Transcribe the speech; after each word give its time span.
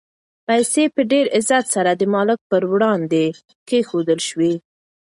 پیسې 0.47 0.83
په 0.95 1.01
ډېر 1.11 1.25
عزت 1.37 1.65
سره 1.75 1.91
د 1.95 2.03
مالک 2.13 2.39
په 2.49 2.57
وړاندې 2.73 3.23
کېښودل 3.67 4.19
شوې. 4.29 4.53